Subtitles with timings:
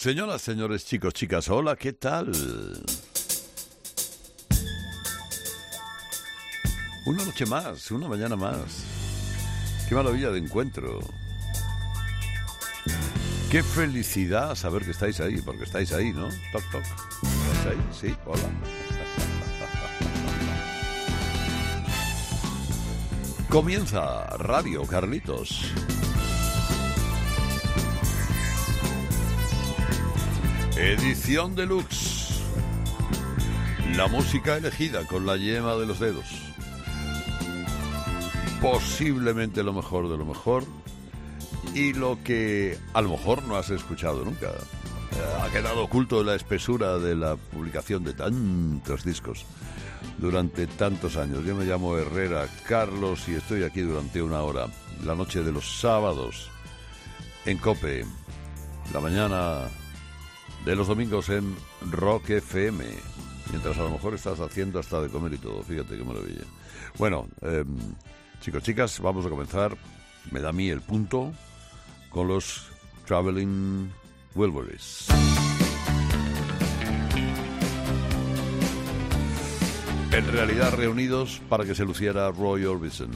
[0.00, 2.32] Señoras, señores, chicos, chicas, hola, ¿qué tal?
[7.04, 8.82] Una noche más, una mañana más.
[9.86, 11.00] Qué maravilla de encuentro.
[13.50, 16.30] Qué felicidad saber que estáis ahí, porque estáis ahí, ¿no?
[16.50, 16.82] Toc, toc.
[16.82, 17.86] ¿Estáis ahí?
[17.92, 18.48] Sí, hola.
[23.50, 25.74] Comienza Radio Carlitos.
[30.80, 32.40] Edición deluxe.
[33.96, 36.24] La música elegida con la yema de los dedos.
[38.62, 40.64] Posiblemente lo mejor de lo mejor
[41.74, 44.46] y lo que a lo mejor no has escuchado nunca.
[44.46, 49.44] Eh, Ha quedado oculto la espesura de la publicación de tantos discos
[50.16, 51.44] durante tantos años.
[51.44, 54.68] Yo me llamo Herrera Carlos y estoy aquí durante una hora,
[55.04, 56.48] la noche de los sábados,
[57.44, 58.06] en Cope,
[58.94, 59.68] la mañana
[60.64, 61.56] de los domingos en
[61.90, 62.84] Rock FM,
[63.50, 65.62] mientras a lo mejor estás haciendo hasta de comer y todo.
[65.62, 66.44] Fíjate qué maravilla.
[66.98, 67.64] Bueno, eh,
[68.40, 69.76] chicos, chicas, vamos a comenzar.
[70.30, 71.32] Me da a mí el punto
[72.10, 72.68] con los
[73.06, 73.90] Traveling
[74.34, 75.06] Wilburys.
[80.12, 83.10] En realidad reunidos para que se luciera Roy Orbison.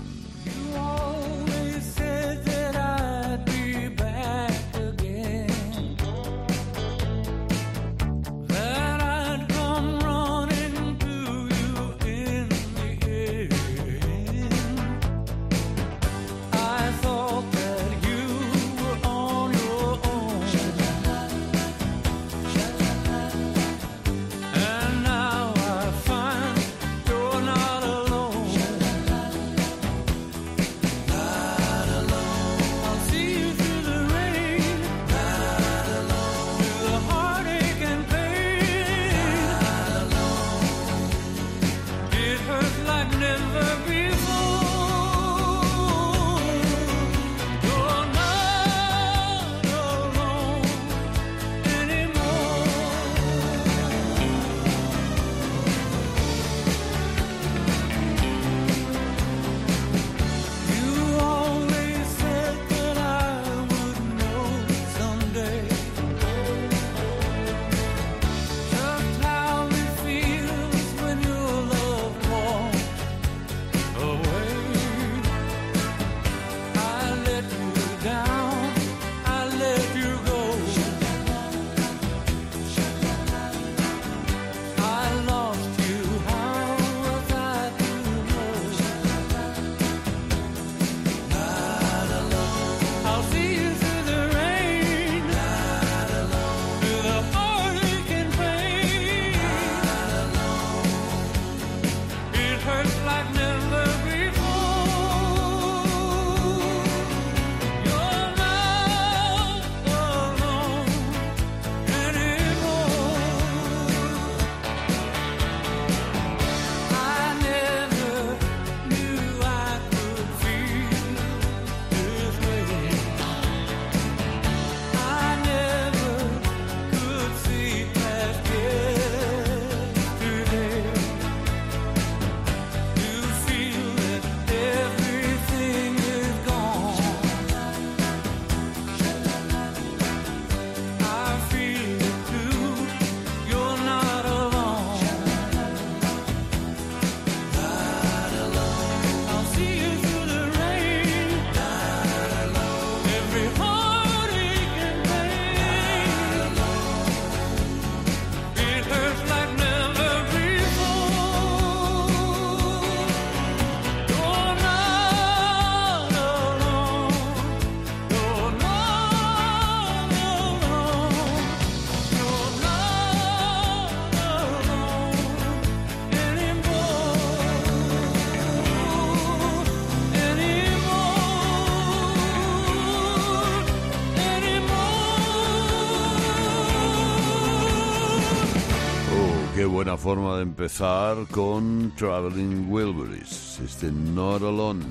[190.04, 193.58] Forma de empezar con Traveling Wilburys.
[193.64, 194.84] Este Not Alone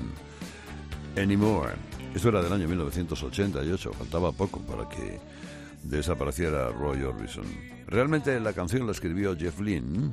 [1.16, 1.74] Anymore.
[2.12, 5.20] Esto era del año 1988, faltaba poco para que
[5.84, 7.44] desapareciera Roy Orbison.
[7.86, 10.10] Realmente la canción la escribió Jeff Lynne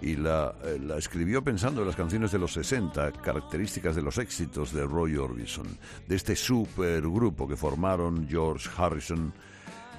[0.00, 4.16] y la, eh, la escribió pensando en las canciones de los 60, características de los
[4.16, 5.66] éxitos de Roy Orbison,
[6.08, 9.34] de este supergrupo que formaron George Harrison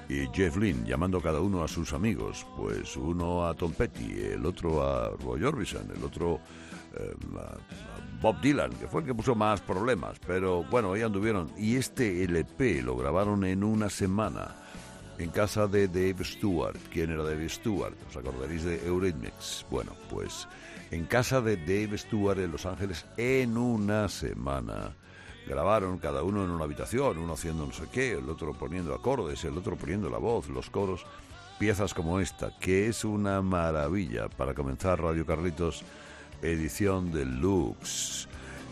[0.08, 4.44] y Jeff Lynne, llamando cada uno a sus amigos, pues uno a Tom Petty, el
[4.44, 6.40] otro a Roy Orbison, el otro
[6.94, 7.56] eh, a,
[8.20, 11.50] Bob Dylan, que fue el que puso más problemas, pero bueno, ahí anduvieron.
[11.58, 14.54] Y este LP lo grabaron en una semana
[15.18, 16.78] en casa de Dave Stewart.
[16.90, 17.94] ¿Quién era Dave Stewart?
[18.08, 19.66] ¿Os acordaréis de Eurythmics?
[19.70, 20.48] Bueno, pues
[20.90, 24.94] en casa de Dave Stewart en Los Ángeles en una semana.
[25.46, 29.44] Grabaron cada uno en una habitación, uno haciendo no sé qué, el otro poniendo acordes,
[29.44, 31.04] el otro poniendo la voz, los coros,
[31.58, 34.28] piezas como esta, que es una maravilla.
[34.28, 35.84] Para comenzar Radio Carlitos,
[36.40, 38.26] edición deluxe,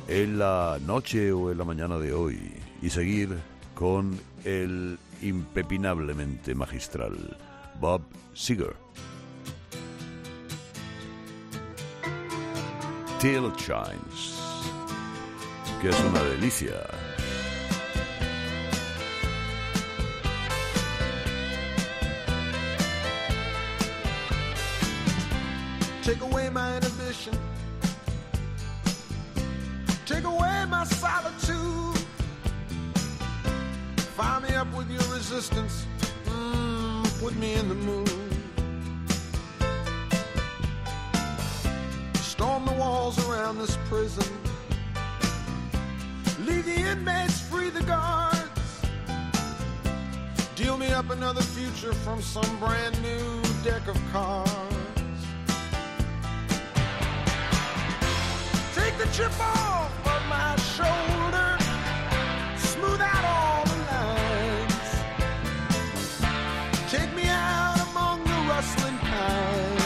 [0.09, 3.39] en la noche o en la mañana de hoy, y seguir
[3.75, 7.37] con el impepinablemente magistral
[7.81, 8.03] Bob
[8.35, 8.75] Seger.
[13.21, 14.42] Till Shines,
[15.83, 16.81] que es una delicia.
[26.05, 27.37] Take away my inhibition.
[30.07, 31.99] Take away my solitude.
[34.17, 35.85] Fire me up with your resistance.
[36.27, 38.09] Mm, put me in the mood.
[42.15, 44.52] Storm the walls around this prison.
[46.47, 48.41] Leave the inmates free, the guards.
[50.57, 54.53] Deal me up another future from some brand new deck of cards.
[58.75, 61.59] Take the chip off of my shoulder.
[62.57, 64.89] Smooth out all the lines.
[66.91, 69.83] Take me out among the rustling pines.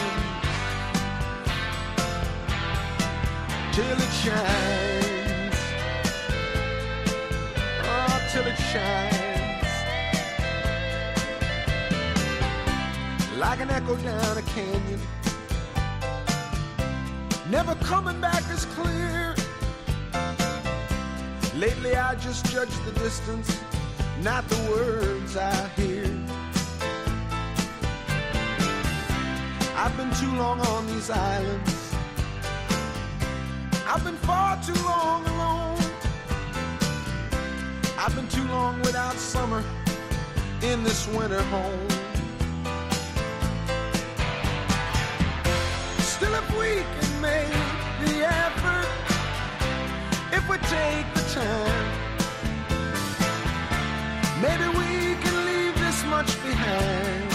[3.74, 4.65] Till it shines.
[13.58, 15.00] Like an echo down a canyon
[17.48, 19.34] never coming back as clear.
[21.54, 23.58] Lately, I just judge the distance,
[24.22, 26.04] not the words I hear.
[29.74, 31.94] I've been too long on these islands.
[33.86, 35.78] I've been far too long alone.
[37.96, 39.64] I've been too long without summer
[40.60, 41.95] in this winter home.
[48.04, 48.88] The effort,
[50.32, 51.88] if we take the time,
[54.40, 57.30] maybe we can leave this much behind.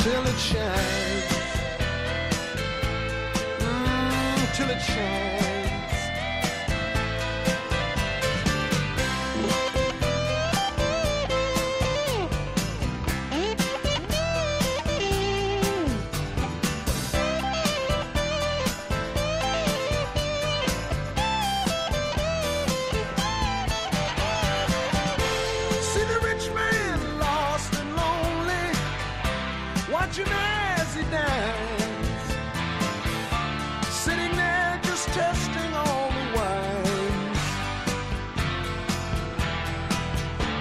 [0.00, 1.28] Till it shines,
[3.60, 5.41] mm, till it shines.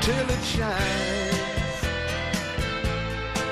[0.01, 1.77] Till it shines.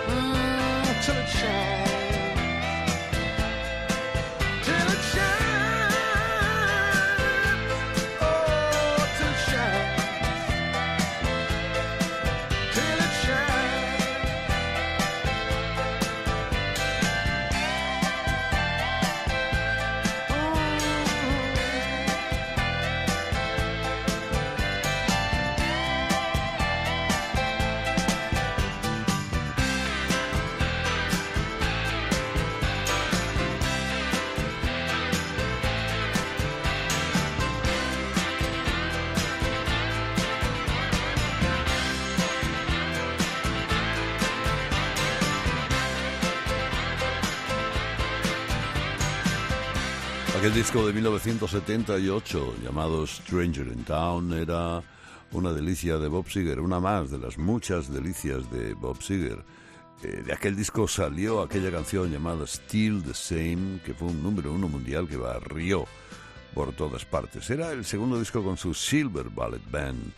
[0.07, 1.88] Mm, till it shines.
[50.59, 54.83] Disco de 1978 llamado Stranger in Town era
[55.31, 59.41] una delicia de Bob Seger, una más de las muchas delicias de Bob Seger.
[60.03, 64.51] Eh, de aquel disco salió aquella canción llamada Still the Same, que fue un número
[64.51, 65.85] uno mundial que barrió
[66.53, 67.49] por todas partes.
[67.49, 70.11] Era el segundo disco con su Silver Ballet Band.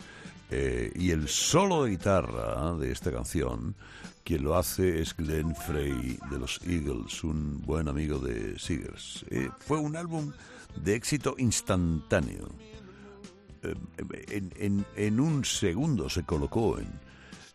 [0.50, 3.76] eh, y el solo de guitarra de esta canción,
[4.24, 9.26] quien lo hace es Glenn Frey de los Eagles, un buen amigo de Seegers.
[9.30, 10.32] Eh, fue un álbum
[10.76, 12.48] de éxito instantáneo.
[13.64, 13.76] eh,
[14.58, 16.88] en, en- un segundo se colocó en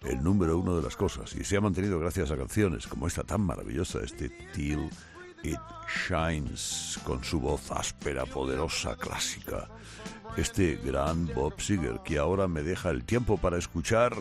[0.03, 3.25] el número uno de las cosas y se ha mantenido gracias a canciones como esta
[3.25, 4.89] tan maravillosa, este Till
[5.43, 5.59] It
[6.09, 9.69] Shines, con su voz áspera, poderosa, clásica.
[10.37, 14.13] Este gran Bob Seger que ahora me deja el tiempo para escuchar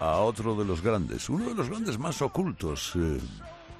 [0.00, 3.20] a otro de los grandes, uno de los grandes más ocultos, eh,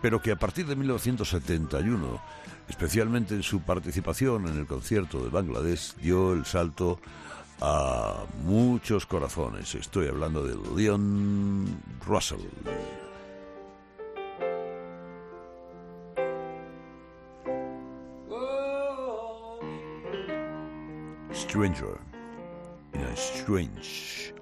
[0.00, 2.20] pero que a partir de 1971,
[2.68, 7.00] especialmente en su participación en el concierto de Bangladesh, dio el salto
[7.60, 9.74] a muchos corazones.
[9.74, 12.40] Estoy hablando de Leon Russell.
[21.32, 21.98] Stranger
[22.94, 24.34] in a strange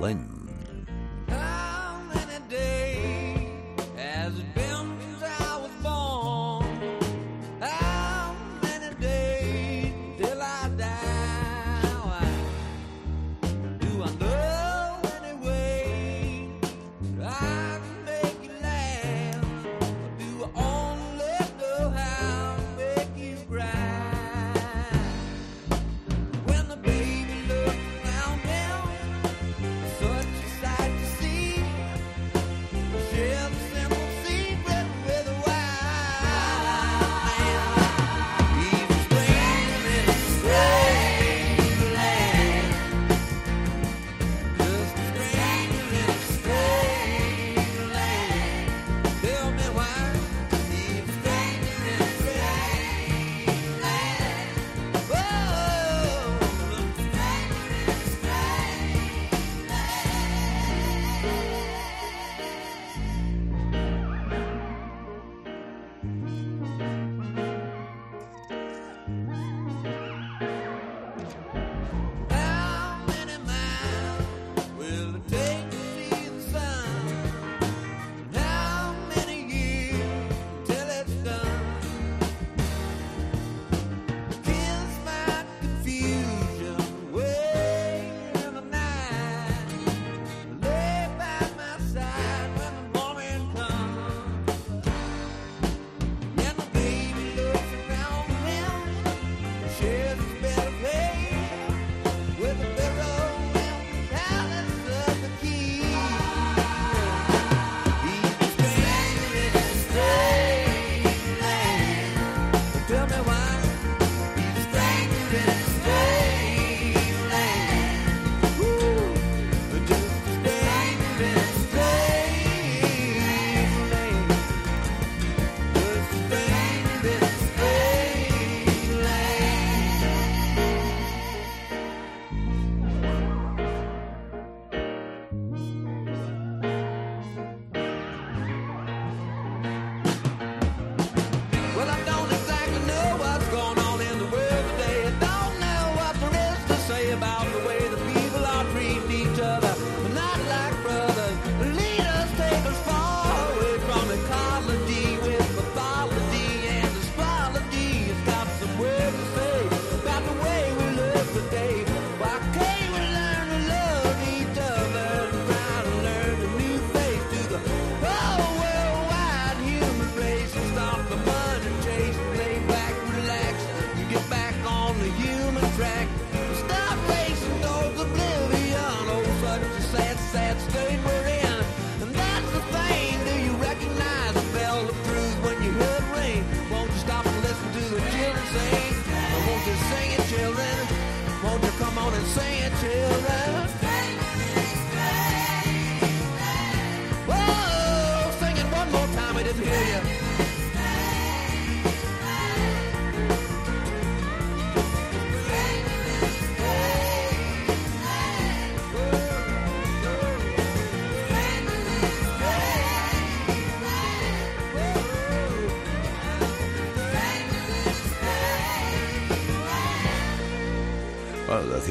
[0.00, 0.59] land.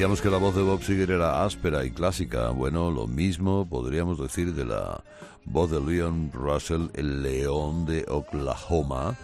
[0.00, 2.48] Decíamos que la voz de Bob Seger era áspera y clásica.
[2.52, 5.04] Bueno, lo mismo podríamos decir de la
[5.44, 9.18] voz de Leon Russell, el león de Oklahoma,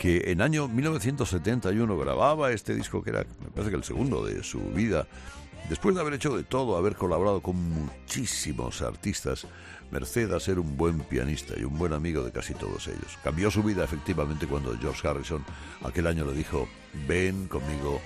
[0.00, 4.42] que en año 1971 grababa este disco que era, me parece que el segundo de
[4.42, 5.06] su vida,
[5.68, 9.46] después de haber hecho de todo, haber colaborado con muchísimos artistas,
[9.92, 13.16] merced a ser un buen pianista y un buen amigo de casi todos ellos.
[13.22, 15.44] Cambió su vida efectivamente cuando George Harrison
[15.84, 16.66] aquel año le dijo,
[17.06, 18.00] ven conmigo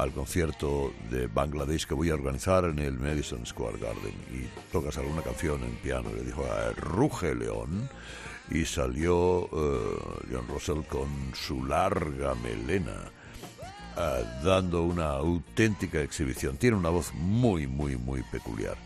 [0.00, 4.96] al concierto de Bangladesh que voy a organizar en el Madison Square Garden y tocas
[4.96, 6.10] alguna canción en piano.
[6.14, 7.88] Le dijo, a ruge león.
[8.50, 9.48] Y salió uh,
[10.30, 13.12] John Russell con su larga melena.
[13.96, 16.56] Uh, dando una auténtica exhibición.
[16.56, 18.76] Tiene una voz muy, muy, muy peculiar.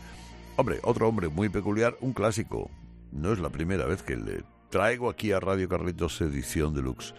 [0.57, 2.71] Hombre, otro hombre muy peculiar, un clásico.
[3.13, 7.15] No es la primera vez que le traigo aquí a Radio Carlitos edición deluxe.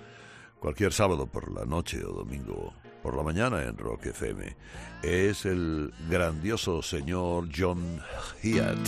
[0.60, 2.74] Cualquier sábado por la noche o domingo
[3.06, 4.58] por la mañana en Rock FM.
[5.04, 8.02] Es el grandioso señor John
[8.42, 8.80] Hyatt.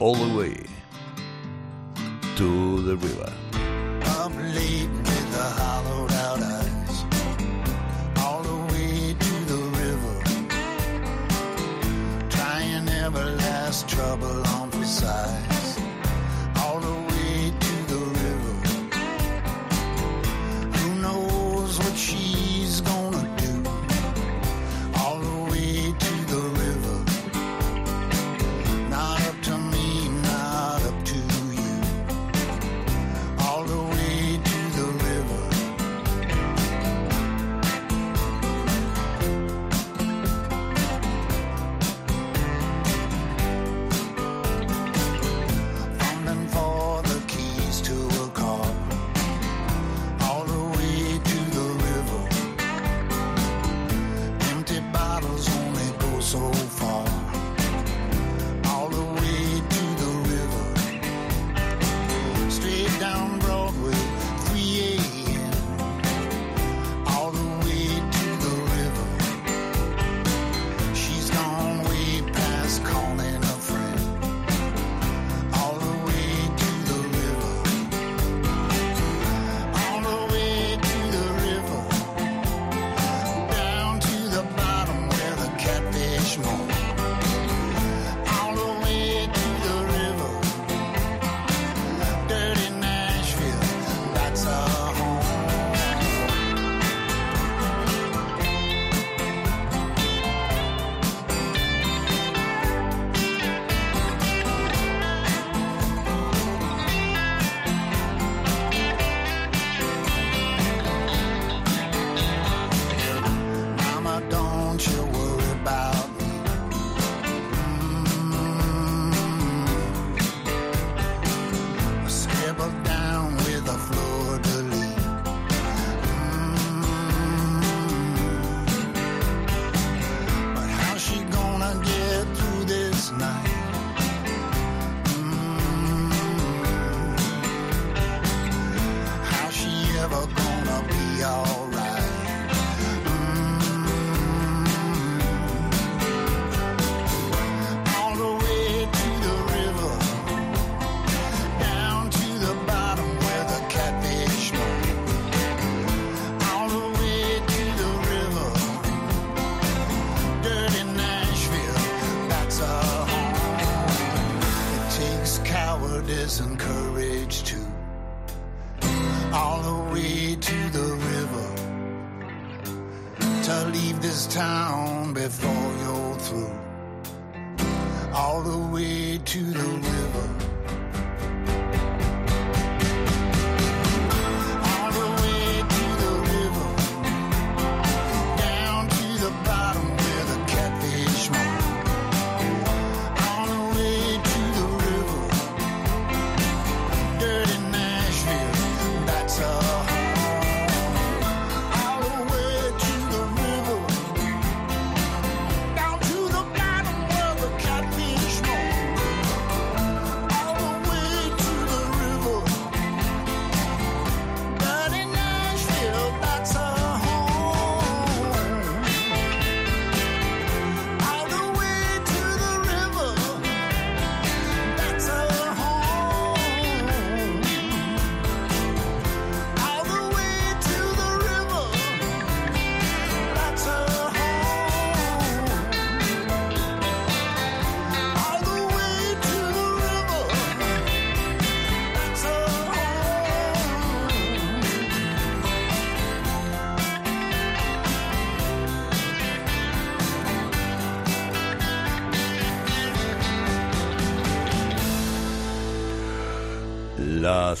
[0.00, 0.56] All the way
[2.36, 3.30] to the river.
[4.22, 7.04] I'm late with the hollowed out eyes.
[8.16, 10.16] All the way to the river.
[12.30, 15.55] Trying every last trouble on the side.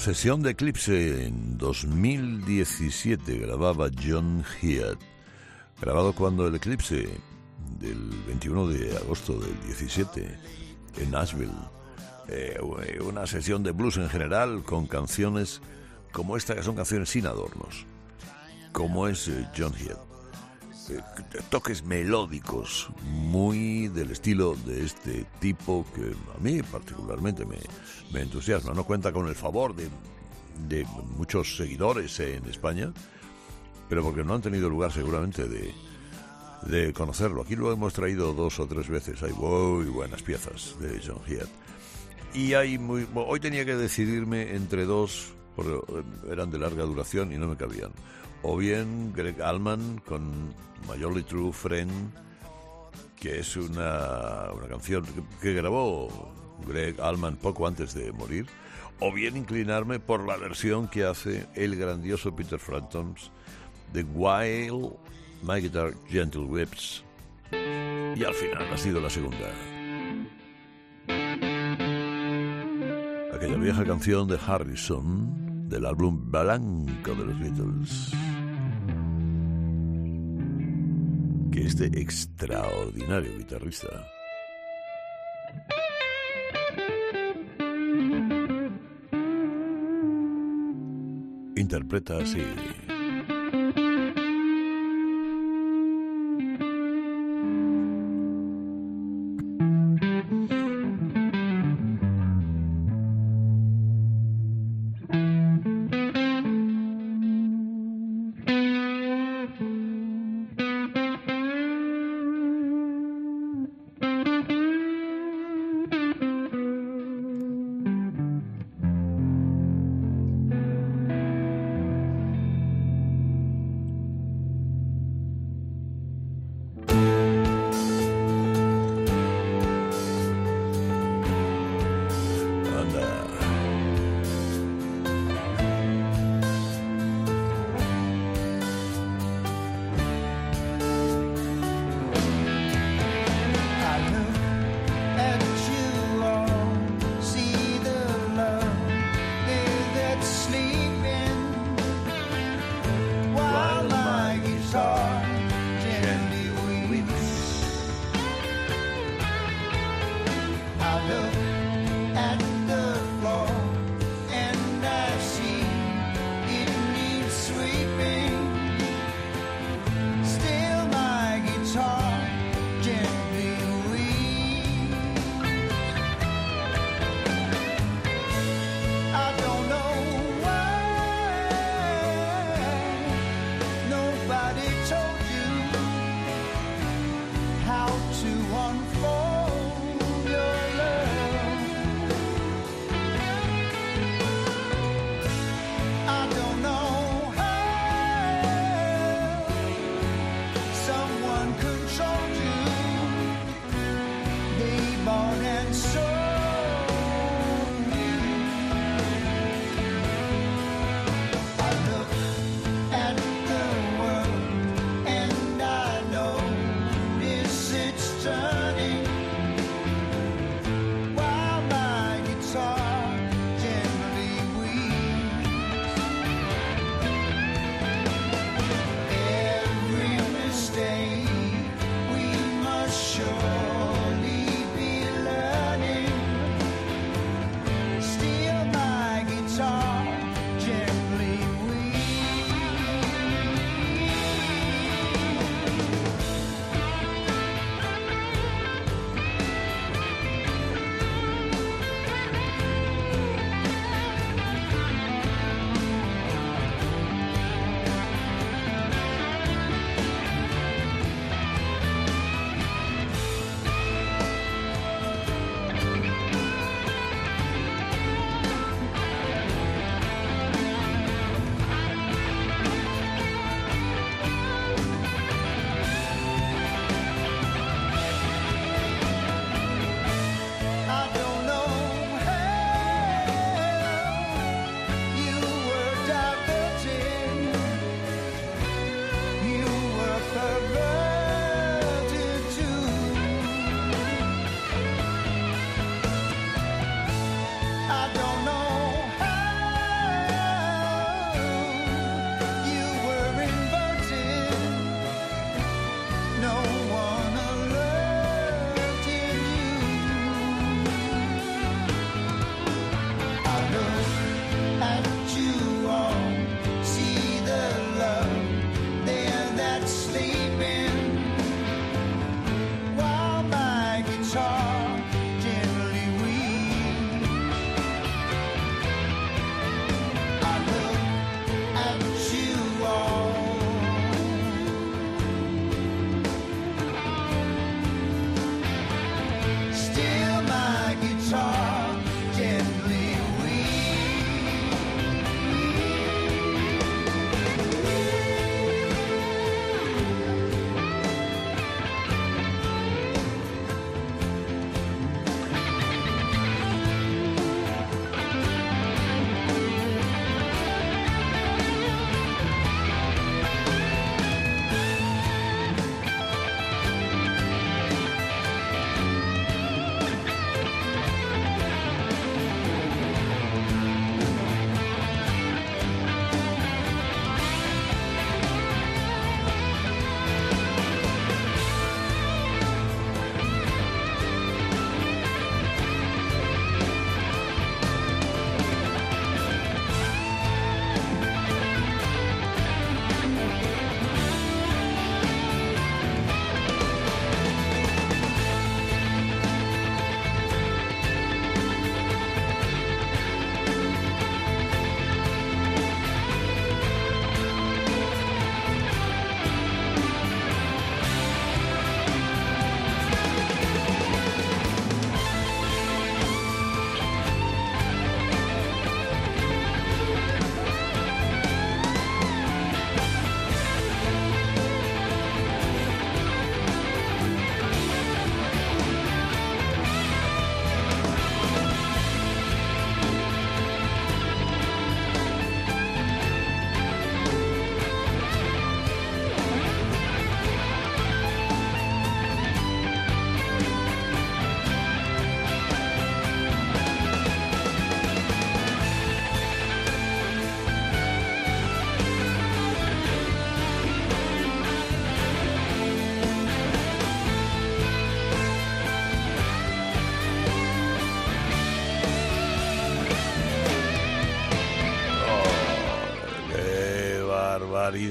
[0.06, 4.98] Sesión de Eclipse en 2017 grababa John Head,
[5.80, 7.08] grabado cuando el Eclipse
[7.80, 10.38] del 21 de agosto del 17
[10.98, 11.50] en Nashville.
[12.28, 12.56] Eh,
[13.04, 15.60] una sesión de blues en general con canciones
[16.12, 17.84] como esta que son canciones sin adornos,
[18.70, 20.05] como es eh, John Head.
[20.88, 21.00] Eh,
[21.50, 28.72] toques melódicos muy del estilo de este tipo que a mí particularmente me, entusiasma.
[28.72, 29.88] No cuenta con el favor de,
[30.68, 32.92] de muchos seguidores en España,
[33.88, 37.42] pero porque no han tenido lugar seguramente de, conocerlo.
[37.42, 39.22] Aquí lo hemos traído dos o tres veces.
[39.22, 41.46] Hay muy buenas piezas de John Head.
[42.34, 43.06] Y hay muy.
[43.14, 45.78] Hoy tenía que decidirme entre dos, porque
[46.30, 47.92] eran de larga duración y no me cabían.
[48.42, 50.54] O bien Greg Allman con
[50.88, 51.90] My Only True Friend,
[53.16, 55.04] que es una, una canción
[55.40, 56.32] que, grabó
[56.66, 58.46] Greg Allman poco antes de morir.
[59.00, 63.30] O bien inclinarme por la versión que hace el grandioso Peter Framptons
[63.92, 64.96] de While
[65.42, 67.04] My Guitar Gentle Whips.
[67.52, 69.50] Y al final ha sido la segunda.
[73.34, 78.25] Aquella vieja canción de Harrison del álbum Blanco de los Beatles.
[81.76, 83.86] Este extraordinario guitarrista
[91.54, 92.42] interpreta así.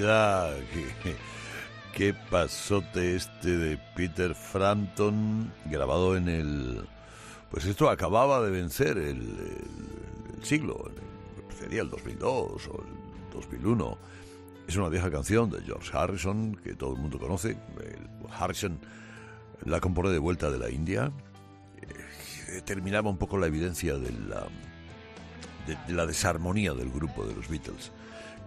[0.05, 0.57] Barbaridad!
[1.93, 6.87] ¿Qué, pasote este de Peter Frampton, grabado en el...
[7.49, 9.61] Pues esto acababa de vencer el,
[10.41, 10.91] siglo,
[11.57, 13.97] sería el 2002 o el 2001.
[14.67, 17.55] Es una vieja canción de George Harrison, que todo el mundo conoce.
[18.37, 18.77] Harrison
[19.63, 21.11] la compone de vuelta de la India.
[21.81, 24.47] Eh, terminaba un poco la evidencia de la,
[25.65, 27.91] de la desarmonía del grupo de los Beatles,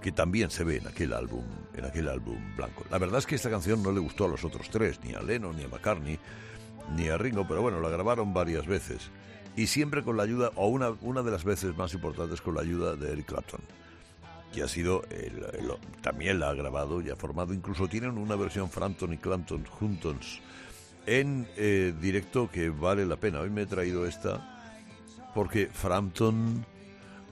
[0.03, 2.85] que también se ve en aquel álbum, en aquel álbum blanco.
[2.91, 5.21] La verdad es que esta canción no le gustó a los otros tres, ni a
[5.21, 6.19] Lennon, ni a McCartney,
[6.97, 9.11] ni a Ringo, pero bueno, la grabaron varias veces.
[9.57, 12.61] Y siempre con la ayuda, o una, una de las veces más importantes con la
[12.61, 13.61] ayuda de Eric Clapton
[14.53, 15.45] que ha sido, el-
[16.01, 20.41] también la ha grabado y ha formado, incluso tienen una versión Frampton y Clapton juntos
[21.05, 23.41] en eh, directo que vale la pena.
[23.41, 24.63] Hoy me he traído esta
[25.35, 26.65] porque Frampton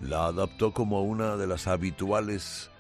[0.00, 2.70] la adaptó como una de las habituales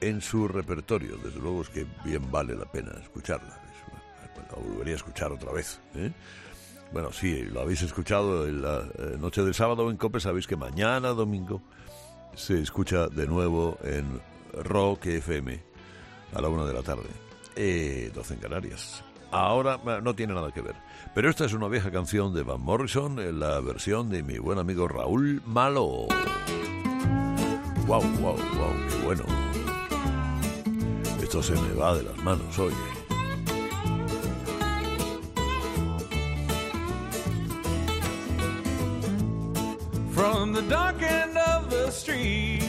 [0.00, 1.16] en su repertorio.
[1.18, 3.48] Desde luego es que bien vale la pena escucharla.
[3.48, 5.80] Es- La volvería a escuchar otra vez.
[5.94, 6.10] ¿eh?
[6.92, 10.56] Bueno, sí, lo habéis escuchado en la eh, noche del sábado en COPE, sabéis que
[10.56, 11.62] mañana domingo
[12.34, 14.20] se escucha de nuevo en
[14.64, 15.62] Rock FM
[16.34, 17.08] a la una de la tarde,
[17.54, 19.04] eh, 12 en Canarias.
[19.32, 20.74] Ahora no tiene nada que ver,
[21.14, 24.58] pero esta es una vieja canción de Van Morrison en la versión de mi buen
[24.58, 26.08] amigo Raúl Malo.
[27.86, 29.24] Wow, wow, wow, qué bueno.
[31.22, 32.74] Esto se me va de las manos, oye.
[40.20, 42.60] from the dark end of the street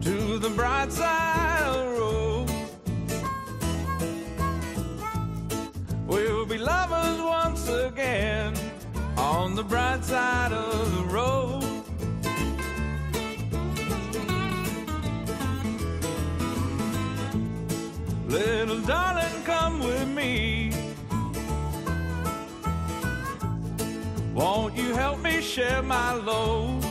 [0.00, 1.27] to the bright side
[6.68, 8.52] lovers once again
[9.16, 11.64] on the bright side of the road.
[18.28, 20.72] Little darling, come with me.
[24.34, 26.84] Won't you help me share my load?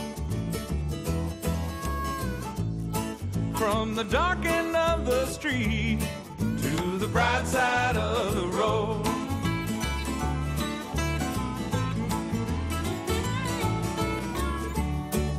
[3.54, 6.00] From the dark end of the street
[6.64, 9.07] to the bright side of the road.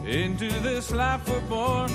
[0.10, 1.88] Into this life we're born.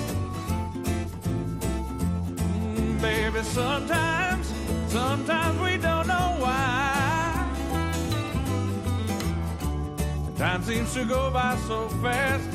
[2.37, 4.53] Mm, Baby, sometimes,
[4.87, 7.45] sometimes we don't know why.
[10.37, 12.54] Time seems to go by so fast.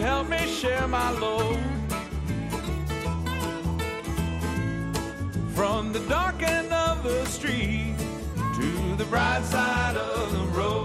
[0.00, 1.58] Help me share my load?
[5.54, 7.94] From the dark end of the street
[8.56, 10.77] to the bright side of the road.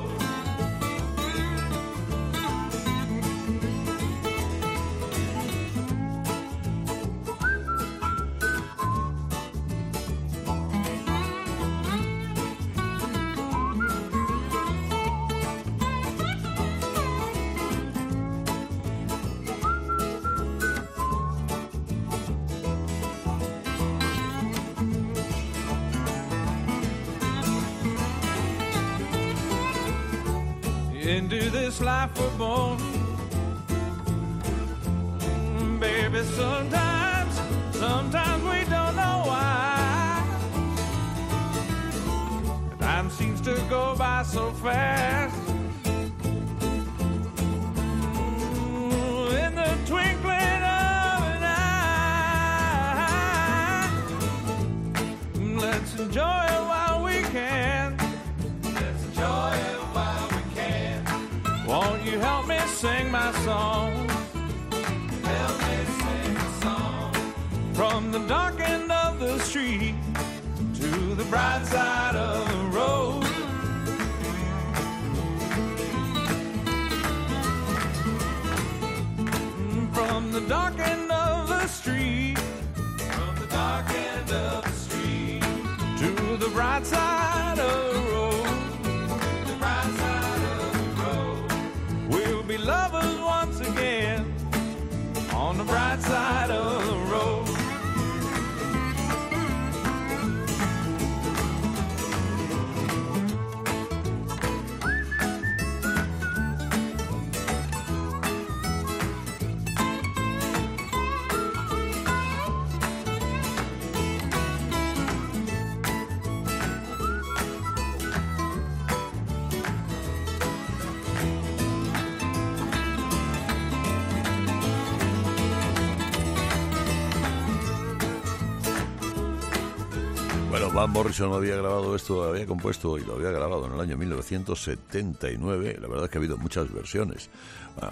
[130.94, 135.80] Morrison había grabado esto, había compuesto y lo había grabado en el año 1979.
[135.82, 137.32] La verdad es que ha habido muchas versiones,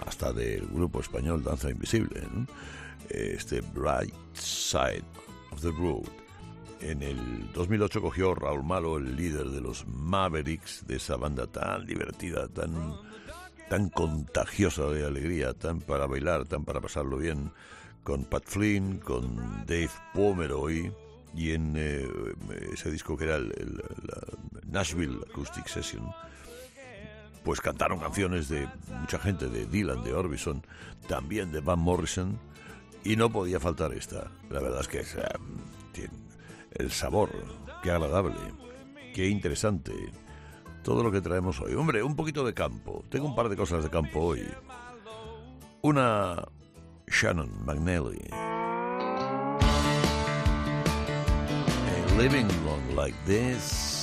[0.06, 2.22] hasta del grupo español Danza Invisible.
[3.10, 5.04] Este Bright Side
[5.52, 6.10] of the Road.
[6.80, 11.88] En el 2008 cogió Raúl Malo, el líder de los Mavericks, de esa banda tan
[11.88, 13.00] divertida, tan,
[13.68, 17.52] tan contagiosa de alegría, tan para bailar, tan para pasarlo bien,
[18.04, 20.94] con Pat Flynn, con Dave Pomeroy
[21.36, 22.08] y en eh,
[22.74, 23.84] ese disco que era el,
[24.68, 26.12] Nashville Acoustic Session,
[27.44, 28.68] pues cantaron canciones de
[29.00, 30.66] mucha gente, de Dylan, de Orbison,
[31.08, 32.40] también de Van Morrison,
[33.04, 34.32] y no podía faltar esta.
[34.50, 35.18] La verdad es que es,
[36.74, 37.32] el sabor,
[37.84, 38.36] qué agradable,
[39.14, 39.94] qué interesante,
[40.84, 41.74] todo lo que traemos hoy.
[41.74, 44.48] Hombre, un poquito de campo, tengo un par de cosas de campo hoy.
[45.82, 46.44] Una
[47.08, 48.51] Shannon McNally.
[52.22, 54.01] Living long like this.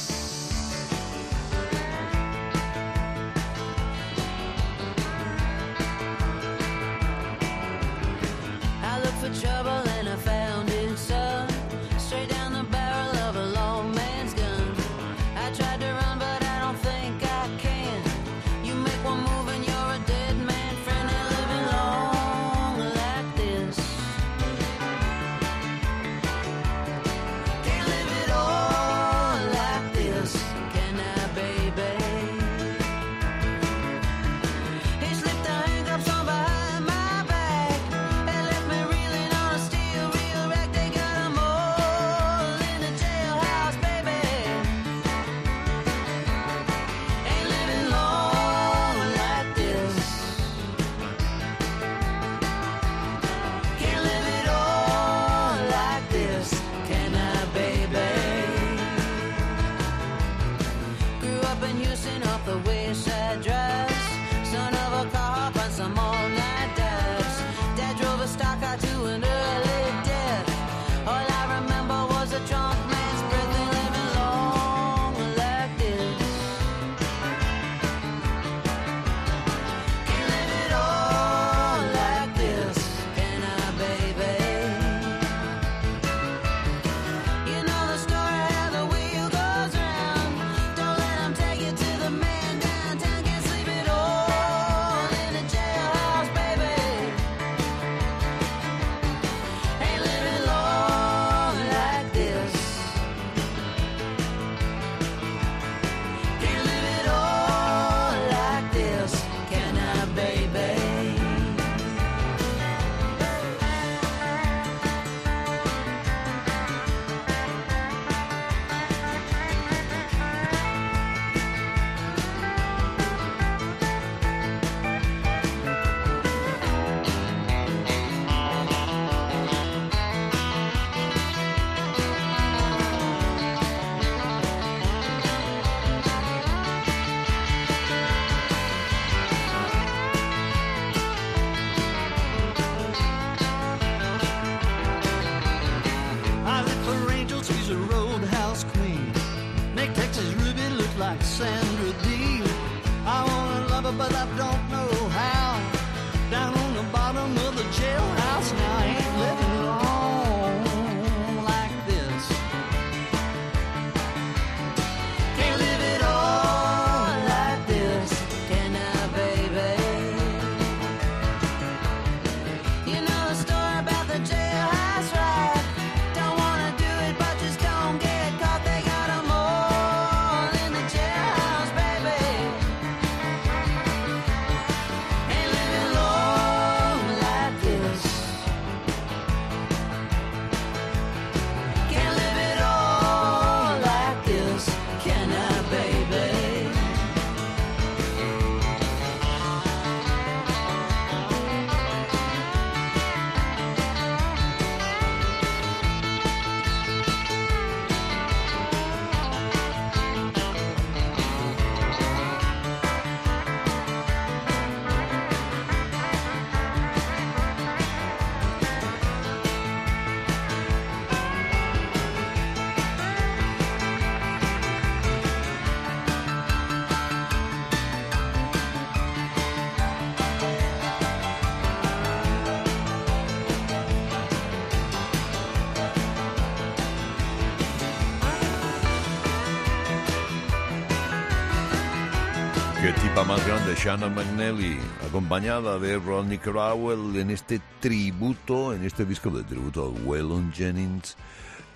[243.29, 249.45] Más grande, Shannon McNally, acompañada de Rodney Crowell en este tributo, en este disco de
[249.45, 251.15] tributo a Waylon Jennings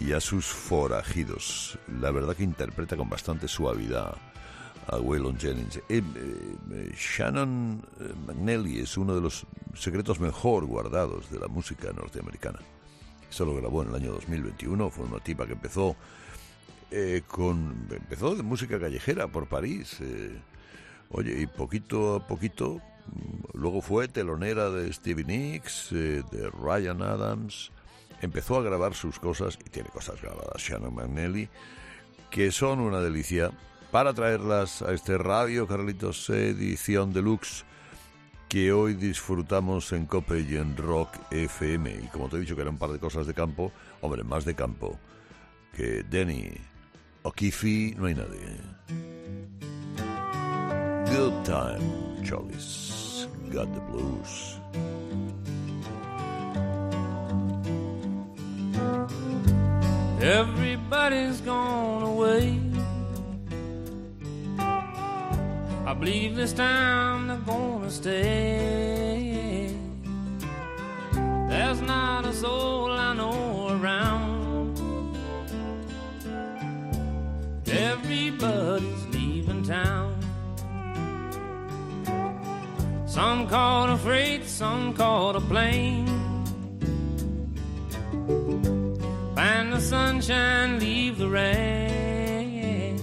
[0.00, 1.78] y a sus forajidos.
[2.00, 4.16] La verdad que interpreta con bastante suavidad
[4.86, 5.76] a Waylon Jennings.
[5.90, 9.44] Eh, eh, Shannon eh, McNally es uno de los
[9.74, 12.60] secretos mejor guardados de la música norteamericana.
[13.30, 15.96] Eso lo grabó en el año 2021, fue una tipa que empezó
[16.90, 19.98] eh, con empezó de música callejera por París.
[20.00, 20.38] eh,
[21.12, 27.02] oye, y poquito a poquito, mm, luego fue telonera de Stevie Nicks, eh, de Ryan
[27.02, 27.70] Adams.
[28.20, 31.48] Empezó a grabar sus cosas, y tiene cosas grabadas, Shannon McNally,
[32.30, 33.50] que son una delicia
[33.90, 37.64] para traerlas a este Radio Carlitos edición deluxe
[38.48, 41.90] que hoy disfrutamos en Cope y en Rock FM.
[42.04, 44.44] Y como te he dicho que eran un par de cosas de campo, hombre, más
[44.44, 44.98] de campo
[45.74, 46.52] que Denny
[47.22, 49.71] O'Keefe, no hay nadie.
[51.12, 54.56] Good time, Charlie's got the blues.
[60.22, 62.58] Everybody's gone away.
[65.84, 69.76] I believe this time they're gonna stay.
[71.50, 74.78] There's not a soul I know around.
[77.66, 80.11] Everybody's leaving town.
[83.12, 86.06] Some caught a freight, some caught a plane.
[89.34, 92.96] Find the sunshine, leave the rain.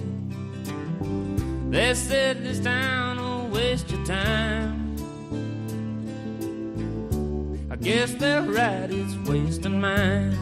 [1.70, 4.96] They said this town will waste your time.
[7.70, 10.36] I guess they're right, it's wasting mine.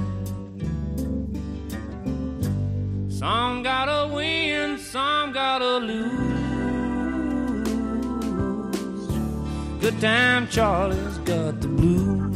[3.09, 6.36] Some gotta win, some gotta lose.
[9.79, 12.26] Good time, Charlie's got the blues.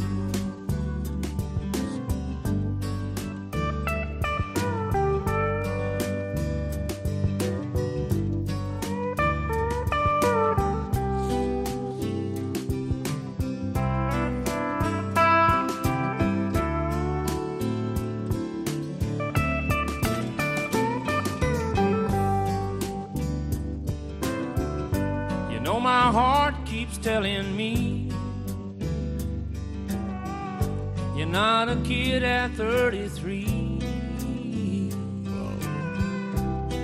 [31.22, 33.46] You're not a kid at 33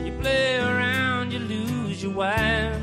[0.05, 2.81] You play around, you lose your wife.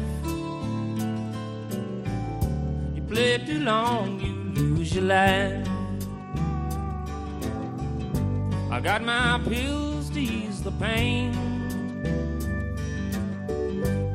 [2.94, 5.66] You play too long, you lose your life.
[8.70, 11.32] I got my pills to ease the pain.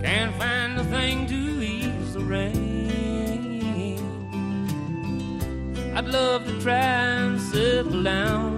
[0.03, 2.70] Can't find a thing to ease the rain.
[6.01, 8.57] I'd love to try and settle down,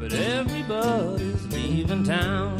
[0.00, 2.56] but everybody's leaving town.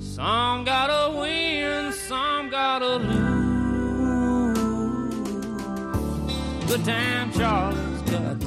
[0.00, 4.58] Some gotta win, some gotta lose.
[6.70, 8.37] Good time, Charlie's got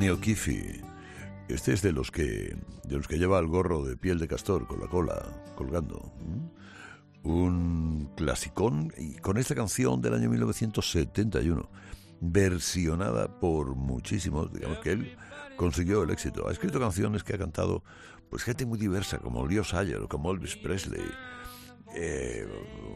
[0.00, 0.80] Danny O'Keefe.
[1.46, 4.66] Este es de los que de los que lleva el gorro de piel de castor
[4.66, 5.20] con la cola
[5.56, 6.10] colgando.
[7.22, 11.68] Un clasicón y con esta canción del año 1971,
[12.22, 15.18] versionada por muchísimos, digamos que él
[15.58, 16.48] consiguió el éxito.
[16.48, 17.84] Ha escrito canciones que ha cantado
[18.30, 21.04] pues gente muy diversa como Leo Sayer como Elvis Presley.
[21.94, 22.48] Eh,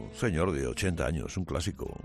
[0.09, 1.99] un señor de 80 años, un clásico.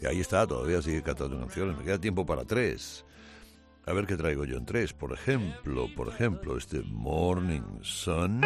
[0.00, 1.76] Eh, ahí está, todavía sigue cantando canciones.
[1.76, 3.04] Me queda tiempo para tres.
[3.88, 4.92] A ver qué traigo yo en tres.
[4.92, 8.40] Por ejemplo, por ejemplo, este Morning Sun.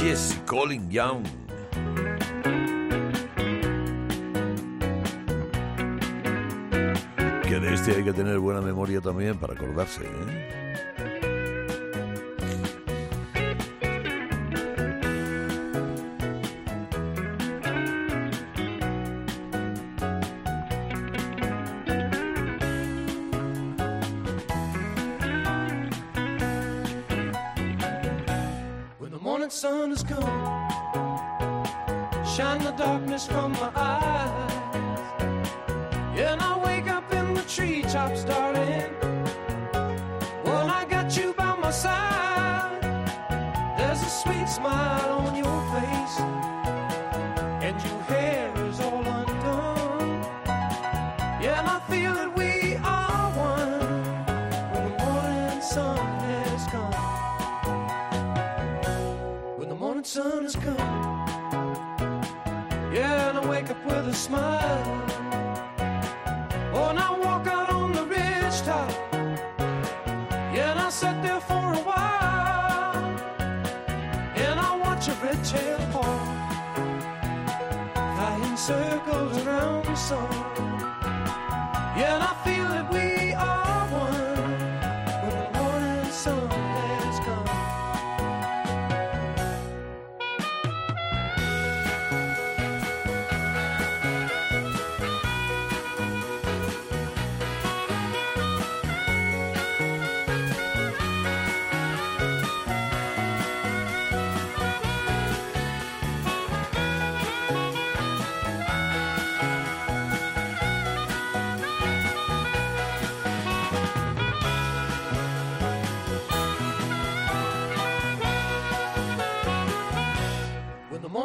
[0.00, 1.22] Jesse Colin Young.
[7.42, 10.91] Que de este hay que tener buena memoria también para acordarse, ¿eh?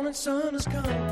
[0.07, 1.06] Morning sun has come.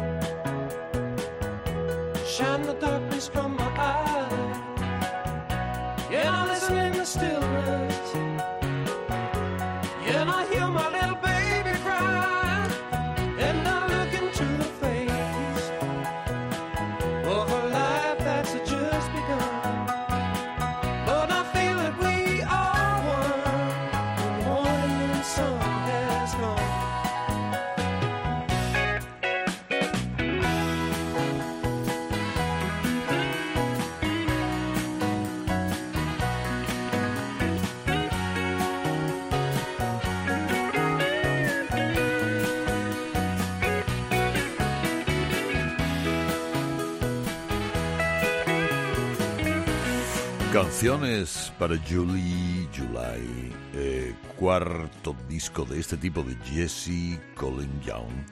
[50.56, 58.26] Canciones para Julie July, eh, cuarto disco de este tipo de Jesse Colin Young,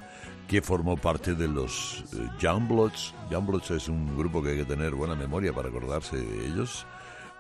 [0.47, 3.13] que formó parte de los eh, Youngbloods.
[3.29, 6.85] Youngbloods es un grupo que hay que tener buena memoria para acordarse de ellos,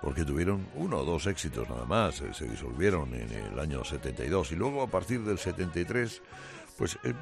[0.01, 4.51] porque tuvieron uno o dos éxitos nada más, eh, se disolvieron en el año 72
[4.51, 6.21] y luego a partir del 73,
[6.77, 7.13] pues eh,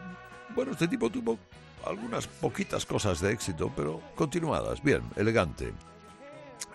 [0.55, 1.37] bueno, este tipo tuvo
[1.85, 5.71] algunas poquitas cosas de éxito, pero continuadas, bien, elegante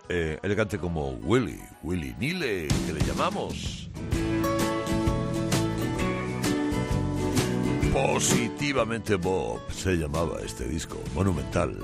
[0.08, 3.90] eh, elegante como Willy, Willy Nile, que le llamamos.
[7.92, 11.76] Positivamente Bob se llamaba este disco, monumental.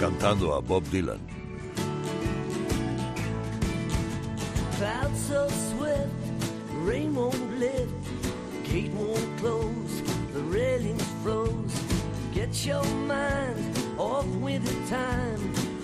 [0.00, 1.20] Cantando a Bob Dylan.
[4.78, 6.10] Clouds so swift,
[6.84, 7.90] rain won't lift,
[8.70, 10.02] gate won't close,
[10.34, 11.96] the railings froze.
[12.34, 14.26] Get your mind off
[14.88, 15.26] time.
[15.26, 15.65] Tomorrow's the day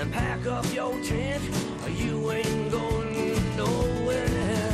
[0.00, 1.42] and pack up your tent,
[1.84, 4.72] or you ain't going nowhere.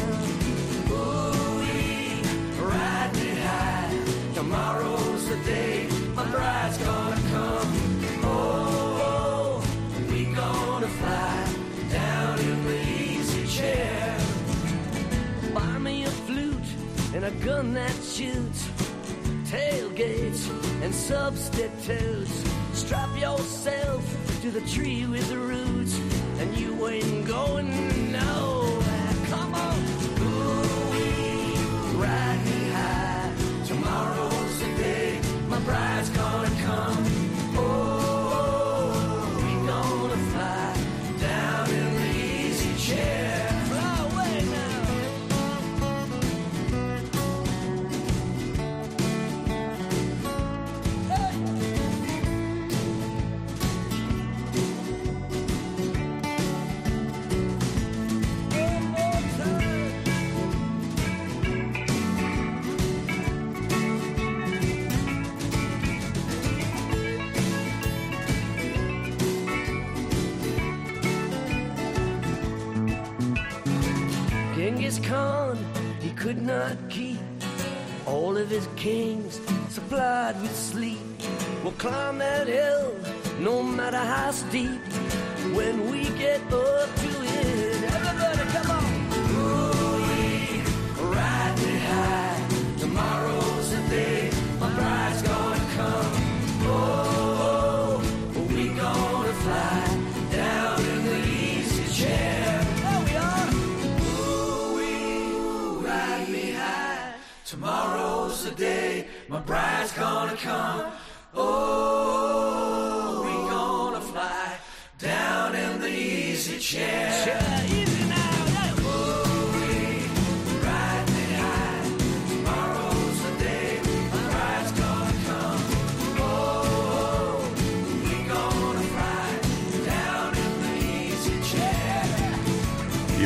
[0.89, 3.91] Ooh, ride me high.
[4.35, 7.69] Tomorrow's the day my bride's gonna come.
[8.23, 9.65] Oh,
[10.09, 11.45] we gonna fly
[11.91, 14.17] down in the easy chair.
[15.53, 16.71] Buy me a flute
[17.15, 18.69] and a gun that shoots.
[19.51, 20.49] Tailgates
[20.85, 22.45] and substitutes.
[22.75, 25.99] Strap yourself to the tree with the roots,
[26.39, 28.76] and you ain't going nowhere.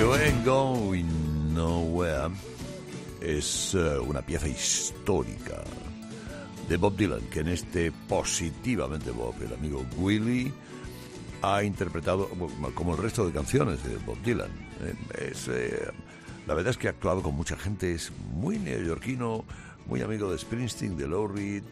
[0.00, 2.30] You Ain't Going Nowhere
[3.20, 5.62] es eh, una pieza histórica
[6.66, 10.50] de Bob Dylan, que en este positivamente Bob, el amigo Willie,
[11.42, 12.30] ha interpretado
[12.74, 14.48] como el resto de canciones de Bob Dylan.
[15.18, 15.88] Eh, eh,
[16.46, 19.44] la verdad es que ha actuado con mucha gente, es muy neoyorquino,
[19.84, 21.64] muy amigo de Springsteen, de Lou Reed,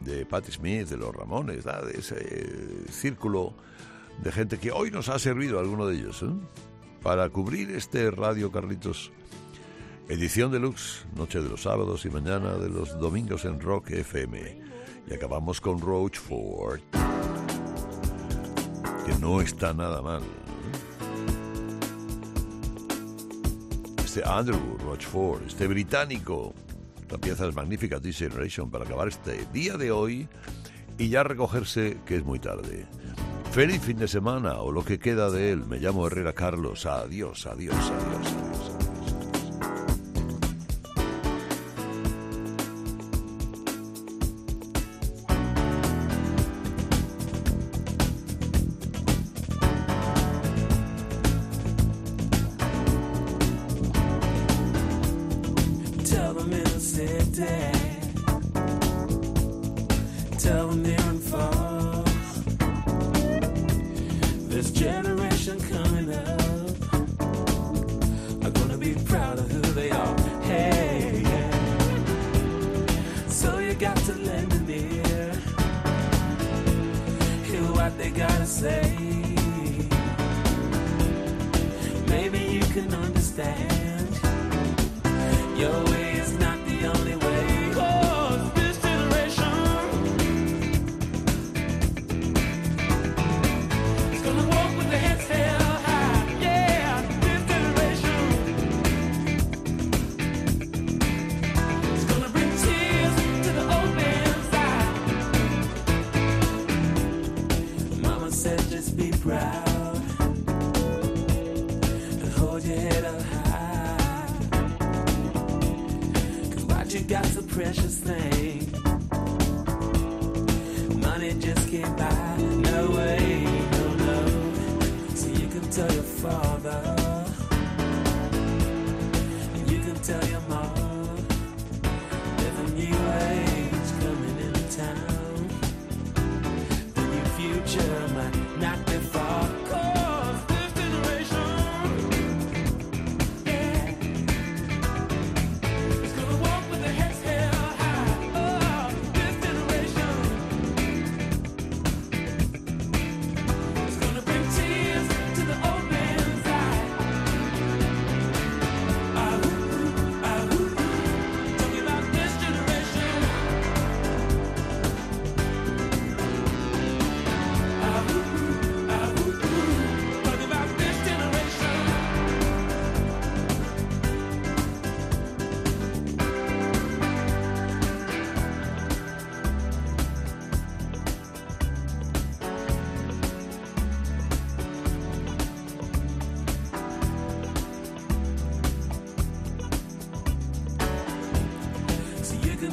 [0.00, 1.80] de Patti Smith, de los Ramones, ¿da?
[1.80, 3.54] de ese círculo
[4.22, 6.22] de gente que hoy nos ha servido alguno de ellos.
[7.02, 9.10] Para cubrir este Radio Carlitos
[10.10, 14.60] Edición deluxe, noche de los sábados y mañana de los domingos en Rock FM.
[15.08, 16.80] Y acabamos con Roachford,
[19.06, 20.22] que no está nada mal.
[24.04, 26.54] Este Andrew Roachford, este británico,
[27.08, 30.28] la pieza es magnífica, This Generation, para acabar este día de hoy
[30.98, 32.88] y ya recogerse que es muy tarde.
[33.52, 35.66] Feliz fin de semana o lo que queda de él.
[35.66, 36.86] Me llamo Herrera Carlos.
[36.86, 38.49] Adiós, adiós, adiós.
[82.72, 84.20] Can understand.
[85.58, 86.09] Your way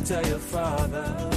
[0.08, 1.37] tell your father